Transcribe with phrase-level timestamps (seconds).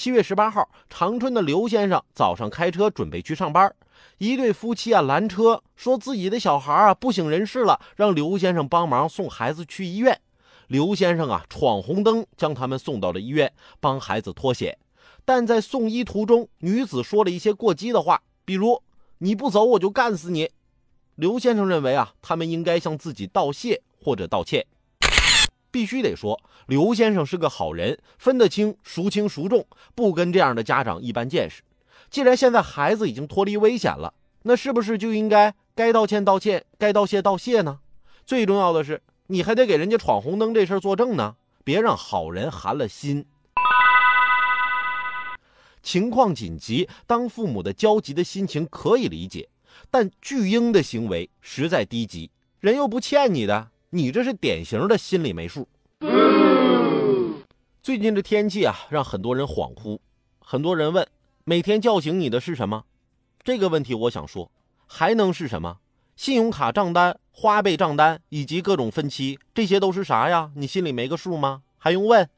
[0.00, 3.70] 七月十八号，长春的刘先生早上开车准备去上班，
[4.16, 10.18] 一对夫妻啊拦车，说自己的小孩啊不省人事了，让刘先生帮忙送孩子去医院。
[10.68, 14.78] 刘先生啊闯红灯，将他们送到了医院，帮孩子脱险。
[15.26, 18.82] 但在送医途中，女子说了一些过激的话，比如
[19.20, 20.50] “你不走，我就干死你”。
[21.16, 24.66] 刘先生认为啊，他们应该向自己道谢或者道歉。
[25.70, 31.62] 必须得说，刘先生是个好人，分得清孰轻孰重，不跟这样的家长一般见识。
[32.10, 37.80] 既然现在孩子已经脱离危险了，那是不是就应该该道歉道歉，该道谢道谢呢？
[38.26, 43.26] 最重要的是，你还得给人家闯红灯这事儿作证呢，别让好人寒了心。
[45.82, 49.48] 情况紧急，当父母的焦急的心情可以理解，
[49.90, 52.30] 但巨婴的行为实在低级，
[52.60, 53.68] 人又不欠你的。
[53.92, 55.66] 你这是典型的心里没数。
[57.82, 59.98] 最近这天气啊，让很多人恍惚。
[60.38, 61.04] 很多人问：
[61.42, 62.84] 每天叫醒你的是什么？
[63.42, 64.48] 这个问题我想说，
[64.86, 65.78] 还能是什么？
[66.14, 70.52] 信用卡账单、花呗账单以及各种分期，这些都是啥呀？
[70.54, 71.62] 你心里没个数吗？
[71.76, 72.30] 还用问？